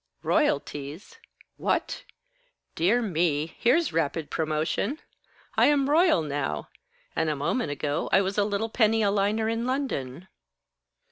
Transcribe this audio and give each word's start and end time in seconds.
"Royalties? 0.23 1.19
What? 1.57 2.05
Dear 2.73 3.03
me, 3.03 3.55
here's 3.59 3.93
rapid 3.93 4.31
promotion! 4.31 4.99
I 5.55 5.67
am 5.67 5.91
royal 5.91 6.23
now! 6.23 6.69
And 7.15 7.29
a 7.29 7.35
moment 7.35 7.69
ago 7.69 8.09
I 8.11 8.19
was 8.19 8.35
a 8.35 8.43
little 8.43 8.69
penny 8.69 9.03
a 9.03 9.11
liner 9.11 9.47
in 9.47 9.67
London." 9.67 10.27